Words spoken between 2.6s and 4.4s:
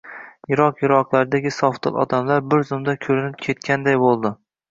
zumga koʻrinib ketganday boʻldi